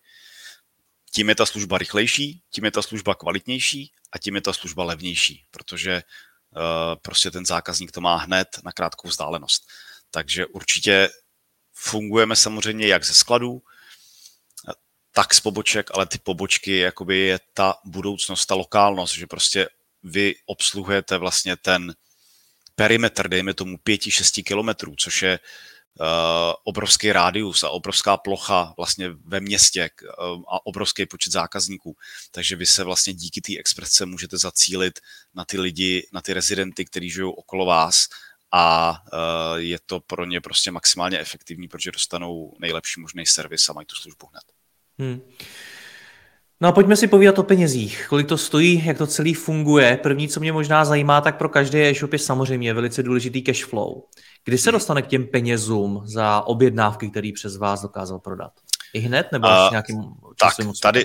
[1.13, 4.85] tím je ta služba rychlejší, tím je ta služba kvalitnější a tím je ta služba
[4.85, 6.03] levnější, protože
[6.57, 6.63] uh,
[7.03, 9.69] prostě ten zákazník to má hned na krátkou vzdálenost.
[10.11, 11.09] Takže určitě
[11.81, 13.63] fungujeme samozřejmě jak ze skladů,
[15.13, 19.69] tak z poboček, ale ty pobočky jakoby je ta budoucnost, ta lokálnost, že prostě
[20.03, 21.95] vy obsluhujete vlastně ten
[22.75, 26.07] perimetr, dejme tomu 5-6 kilometrů, což je uh,
[26.65, 31.97] obrovský rádius a obrovská plocha vlastně ve městě uh, a obrovský počet zákazníků.
[32.31, 35.01] Takže vy se vlastně díky té expresce můžete zacílit
[35.35, 38.09] na ty lidi, na ty rezidenty, kteří žijou okolo vás
[38.53, 43.73] a eh, je to pro ně prostě maximálně efektivní, protože dostanou nejlepší možný servis a
[43.73, 44.43] mají tu službu hned.
[44.99, 45.21] Hmm.
[46.61, 48.07] No a pojďme si povídat o penězích.
[48.09, 49.97] Kolik to stojí, jak to celý funguje.
[50.03, 54.03] První, co mě možná zajímá, tak pro každý e-shop je samozřejmě velice důležitý cash flow.
[54.45, 54.75] Kdy se hmm.
[54.75, 58.53] dostane k těm penězům za objednávky, který přes vás dokázal prodat?
[58.95, 59.97] I hned nebo uh, nějakým
[60.41, 61.05] Tak, tady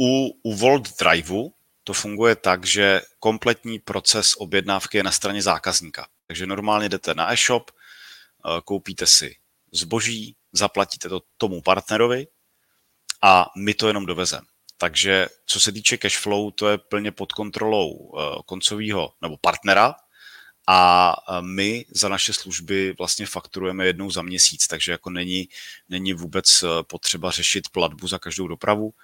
[0.00, 1.52] u, u Volt Driveu
[1.84, 6.06] to funguje tak, že kompletní proces objednávky je na straně zákazníka.
[6.26, 9.36] Takže normálně jdete na e-shop, eh, koupíte si
[9.72, 12.26] zboží, zaplatíte to tomu partnerovi
[13.22, 14.46] a my to jenom dovezeme.
[14.78, 19.94] Takže co se týče cash flow, to je plně pod kontrolou eh, koncového nebo partnera
[20.68, 25.48] a eh, my za naše služby vlastně fakturujeme jednou za měsíc, takže jako není,
[25.88, 28.94] není vůbec potřeba řešit platbu za každou dopravu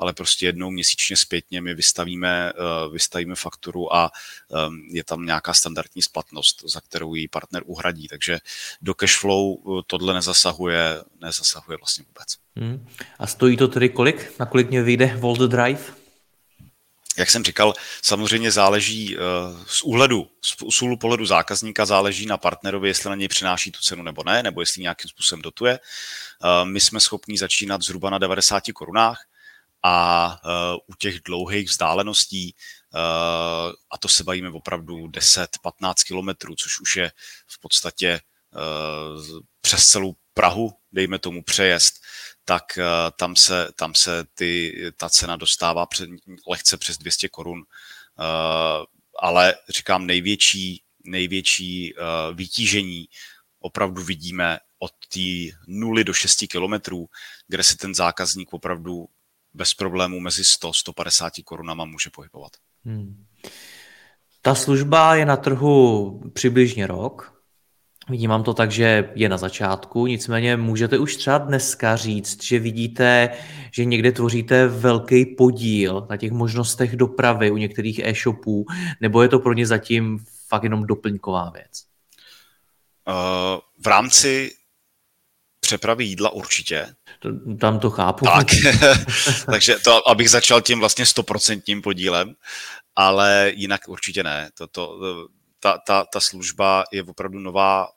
[0.00, 4.10] ale prostě jednou měsíčně zpětně my vystavíme, eh, vystavíme fakturu a
[4.54, 8.08] ehm, je tam nějaká standardní splatnost, za kterou ji partner uhradí.
[8.08, 8.38] Takže
[8.82, 12.28] do cashflow eh, tohle nezasahuje, nezasahuje vlastně vůbec.
[12.56, 12.86] Hmm.
[13.18, 14.32] A stojí to tedy kolik?
[14.40, 16.00] Na kolik mě vyjde Volt Drive?
[17.18, 19.16] jak jsem říkal, samozřejmě záleží
[19.66, 20.30] z úhledu,
[20.70, 24.42] z úhlu pohledu zákazníka záleží na partnerovi, jestli na něj přináší tu cenu nebo ne,
[24.42, 25.78] nebo jestli nějakým způsobem dotuje.
[26.64, 29.24] My jsme schopni začínat zhruba na 90 korunách
[29.82, 30.40] a
[30.86, 32.54] u těch dlouhých vzdáleností
[32.94, 37.12] Eh, a to se bavíme opravdu 10-15 kilometrů, což už je
[37.46, 42.02] v podstatě eh, přes celou Prahu, dejme tomu přejezd,
[42.44, 42.78] tak
[43.16, 46.10] tam se, tam se ty, ta cena dostává před,
[46.48, 47.62] lehce přes 200 korun.
[49.18, 51.94] Ale říkám, největší, největší
[52.32, 53.08] vytížení
[53.60, 57.08] opravdu vidíme od té 0 do 6 kilometrů,
[57.48, 59.08] kde se ten zákazník opravdu
[59.54, 62.52] bez problémů mezi 100-150 korunama může pohybovat.
[62.84, 63.26] Hmm.
[64.42, 67.40] Ta služba je na trhu přibližně rok.
[68.08, 73.28] Vnímám to tak, že je na začátku, nicméně můžete už třeba dneska říct, že vidíte,
[73.72, 78.66] že někde tvoříte velký podíl na těch možnostech dopravy u některých e-shopů,
[79.00, 81.84] nebo je to pro ně zatím fakt jenom doplňková věc?
[83.08, 84.52] Uh, v rámci
[85.60, 86.94] přepravy jídla určitě.
[87.20, 88.24] To, tam to chápu.
[88.24, 88.46] Tak,
[89.46, 92.34] takže to, abych začal tím vlastně stoprocentním podílem,
[92.96, 94.50] ale jinak určitě ne.
[94.54, 94.98] To, to,
[95.60, 97.88] ta, ta, ta služba je opravdu nová,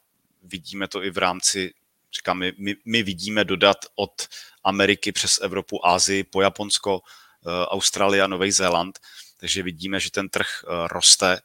[0.44, 1.74] vidíme to i v rámci,
[2.14, 4.28] říkám, my, my, my vidíme dodat od
[4.64, 9.00] Ameriky přes Evropu, Asii, po Japonsko, eh, Austrálie a Nový Zéland,
[9.38, 11.40] takže vidíme, že ten trh eh, roste,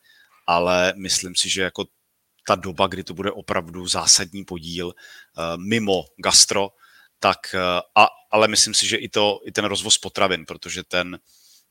[0.46, 1.84] ale myslím si, že jako
[2.46, 6.68] ta doba, kdy to bude opravdu zásadní podíl eh, mimo gastro,
[7.20, 11.18] tak, eh, a, ale myslím si, že i, to, i ten rozvoz potravin, protože ten,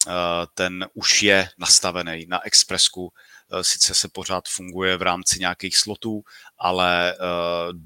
[0.08, 0.12] eh,
[0.54, 3.14] ten už je nastavený na expresku,
[3.62, 6.24] sice se pořád funguje v rámci nějakých slotů,
[6.58, 7.16] ale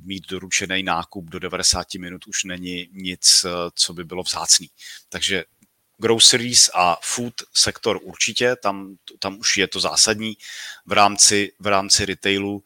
[0.04, 4.69] mít doručený nákup do 90 minut už není nic, co by bylo vzácný.
[5.10, 5.43] Takže
[5.97, 10.38] groceries a food sektor určitě, tam, tam už je to zásadní.
[10.86, 12.63] V rámci, v rámci retailu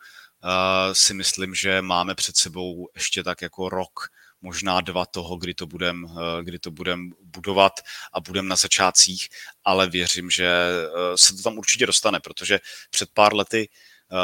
[0.94, 4.10] si myslím, že máme před sebou ještě tak jako rok,
[4.42, 7.74] možná dva toho, kdy to budeme eh, kdy to budem budovat
[8.14, 9.28] a budeme na začátcích,
[9.64, 14.16] ale věřím, že eh, se to tam určitě dostane, protože před pár lety eh,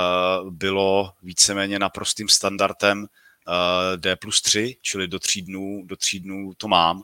[0.50, 3.08] bylo víceméně naprostým standardem
[3.96, 7.02] D plus 3, čili do tří dnů, do tří dnů to mám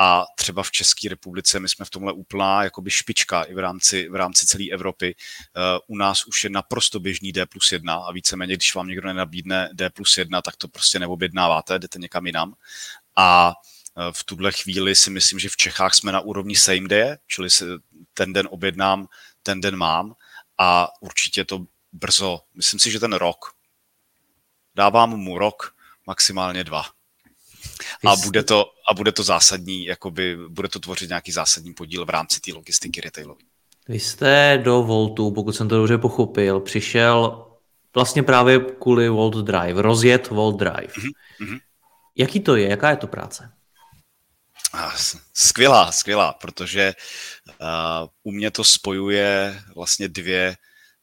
[0.00, 4.08] a třeba v České republice my jsme v tomhle úplná jakoby špička i v rámci,
[4.08, 5.14] v rámci celé Evropy.
[5.56, 9.08] Uh, u nás už je naprosto běžný D plus 1 a víceméně, když vám někdo
[9.08, 12.54] nenabídne D plus 1, tak to prostě neobjednáváte, jdete někam jinam.
[13.16, 17.16] A uh, v tuhle chvíli si myslím, že v Čechách jsme na úrovni same day,
[17.26, 17.48] čili
[18.14, 19.06] ten den objednám,
[19.42, 20.14] ten den mám
[20.58, 23.52] a určitě to brzo, myslím si, že ten rok,
[24.74, 25.74] dávám mu rok,
[26.06, 26.97] maximálně dva
[28.06, 32.10] a bude to, a bude to zásadní, jakoby, bude to tvořit nějaký zásadní podíl v
[32.10, 33.40] rámci té logistiky retailové.
[33.88, 37.44] Vy jste do Voltu, pokud jsem to dobře pochopil, přišel
[37.94, 40.92] vlastně právě kvůli Volt Drive, rozjet Volt Drive.
[40.92, 41.60] Mm-hmm.
[42.16, 42.68] Jaký to je?
[42.68, 43.52] Jaká je to práce?
[45.34, 46.94] Skvělá, skvělá, protože
[47.60, 50.56] uh, u mě to spojuje vlastně dvě,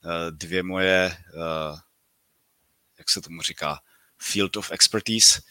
[0.05, 1.79] uh, dvě moje, uh,
[2.97, 3.79] jak se tomu říká,
[4.21, 5.41] field of expertise.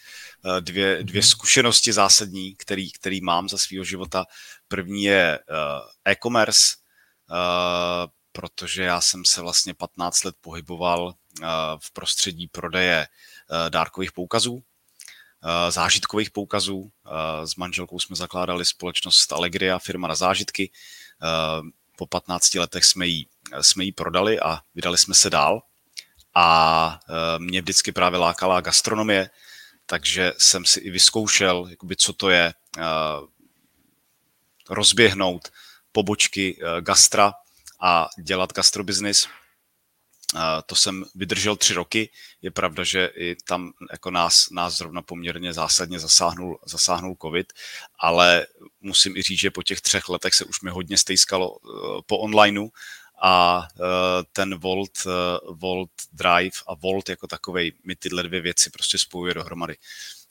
[0.46, 1.28] Eh, dvě, dvě mhm.
[1.28, 4.26] zkušenosti zásadní, který, který mám za svého života.
[4.68, 6.62] První je eh, e-commerce,
[7.30, 11.14] eh, protože já jsem se vlastně 15 let pohyboval
[11.78, 13.07] v prostředí prodeje
[13.68, 14.62] dárkových poukazů,
[15.68, 16.90] zážitkových poukazů.
[17.44, 20.70] S manželkou jsme zakládali společnost Allegria, firma na zážitky.
[21.96, 23.26] Po 15 letech jsme ji,
[23.61, 25.62] jsme ji prodali a vydali jsme se dál.
[26.35, 27.00] A
[27.38, 29.30] mě vždycky právě lákala gastronomie,
[29.87, 32.83] takže jsem si i vyzkoušel, jakoby, co to je uh,
[34.70, 35.53] rozběhnout
[35.92, 37.33] pobočky uh, gastra
[37.81, 39.27] a dělat gastrobiznis.
[40.35, 42.11] Uh, to jsem vydržel tři roky.
[42.42, 47.53] Je pravda, že i tam jako nás, nás zrovna poměrně zásadně zasáhnul, zasáhnul covid,
[47.99, 48.47] ale
[48.81, 51.59] musím i říct, že po těch třech letech se už mi hodně stejskalo
[52.07, 52.68] po onlineu
[53.22, 53.79] a e,
[54.33, 55.11] ten Volt, e,
[55.53, 59.77] Volt Drive a Volt jako takový mi tyhle dvě věci prostě spojuje dohromady.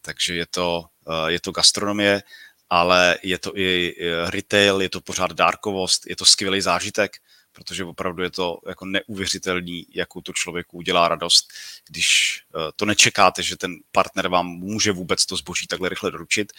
[0.01, 2.23] Takže je to, e, je to gastronomie,
[2.69, 7.17] ale je to i retail, je to pořád dárkovost, je to skvělý zážitek,
[7.51, 11.53] protože opravdu je to jako neuvěřitelný, jakou to člověku udělá radost,
[11.89, 12.41] když
[12.75, 16.53] to nečekáte, že ten partner vám může vůbec to zboží takhle rychle doručit.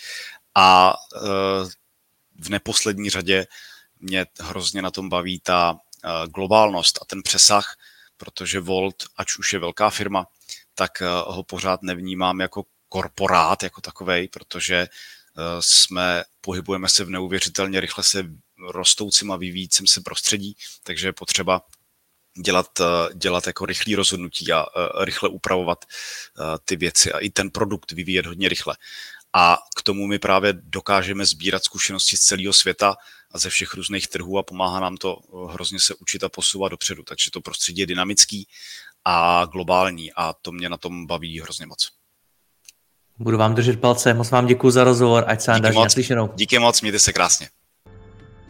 [0.55, 0.95] A
[2.39, 3.47] v neposlední řadě
[4.01, 5.79] mě hrozně na tom baví ta
[6.27, 7.77] globálnost a ten přesah,
[8.17, 10.27] protože Volt, ať už je velká firma,
[10.75, 14.89] tak eh, ho pořád nevnímám jako korporát jako takovej, protože eh,
[15.61, 18.25] jsme, pohybujeme se v neuvěřitelně rychle se
[18.71, 21.63] rostoucím a vyvíjícím se prostředí, takže je potřeba
[22.43, 27.31] dělat, eh, dělat jako rychlé rozhodnutí a eh, rychle upravovat eh, ty věci a i
[27.31, 28.77] ten produkt vyvíjet hodně rychle.
[29.33, 32.97] A k tomu my právě dokážeme sbírat zkušenosti z celého světa
[33.35, 35.18] a ze všech různých trhů a pomáhá nám to
[35.49, 37.03] hrozně se učit a posouvat dopředu.
[37.03, 38.49] Takže to prostředí je dynamický
[39.05, 41.91] a globální a to mě na tom baví hrozně moc.
[43.18, 46.32] Budu vám držet palce, moc vám děkuji za rozhovor, ať se vám daří naslyšenou.
[46.35, 47.49] Díky moc, mějte se krásně.